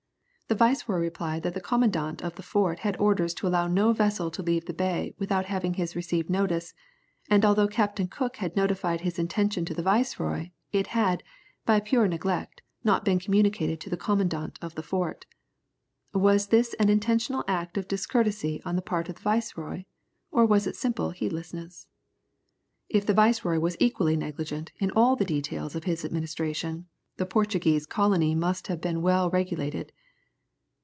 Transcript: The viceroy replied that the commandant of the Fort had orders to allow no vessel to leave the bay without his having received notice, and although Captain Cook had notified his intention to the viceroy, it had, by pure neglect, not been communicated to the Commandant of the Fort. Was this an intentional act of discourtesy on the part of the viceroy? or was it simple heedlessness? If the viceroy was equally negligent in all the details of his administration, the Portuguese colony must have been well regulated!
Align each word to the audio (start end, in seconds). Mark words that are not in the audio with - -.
The 0.47 0.55
viceroy 0.55 0.97
replied 0.99 1.43
that 1.43 1.53
the 1.53 1.61
commandant 1.61 2.21
of 2.21 2.35
the 2.35 2.43
Fort 2.43 2.79
had 2.79 2.97
orders 2.99 3.33
to 3.35 3.47
allow 3.47 3.69
no 3.69 3.93
vessel 3.93 4.29
to 4.31 4.43
leave 4.43 4.65
the 4.65 4.73
bay 4.73 5.13
without 5.17 5.45
his 5.45 5.49
having 5.49 5.71
received 5.79 6.29
notice, 6.29 6.73
and 7.29 7.45
although 7.45 7.69
Captain 7.69 8.09
Cook 8.09 8.35
had 8.35 8.53
notified 8.57 8.99
his 8.99 9.17
intention 9.17 9.63
to 9.63 9.73
the 9.73 9.81
viceroy, 9.81 10.49
it 10.73 10.87
had, 10.87 11.23
by 11.65 11.79
pure 11.79 12.05
neglect, 12.05 12.63
not 12.83 13.05
been 13.05 13.17
communicated 13.17 13.79
to 13.79 13.89
the 13.89 13.95
Commandant 13.95 14.59
of 14.61 14.75
the 14.75 14.83
Fort. 14.83 15.25
Was 16.13 16.47
this 16.47 16.73
an 16.81 16.89
intentional 16.89 17.45
act 17.47 17.77
of 17.77 17.87
discourtesy 17.87 18.61
on 18.65 18.75
the 18.75 18.81
part 18.81 19.07
of 19.07 19.15
the 19.15 19.21
viceroy? 19.21 19.85
or 20.31 20.45
was 20.45 20.67
it 20.67 20.75
simple 20.75 21.11
heedlessness? 21.11 21.87
If 22.89 23.05
the 23.05 23.13
viceroy 23.13 23.59
was 23.59 23.77
equally 23.79 24.17
negligent 24.17 24.73
in 24.79 24.91
all 24.91 25.15
the 25.15 25.23
details 25.23 25.75
of 25.77 25.85
his 25.85 26.03
administration, 26.03 26.87
the 27.15 27.25
Portuguese 27.25 27.85
colony 27.85 28.35
must 28.35 28.67
have 28.67 28.81
been 28.81 29.01
well 29.01 29.29
regulated! 29.29 29.93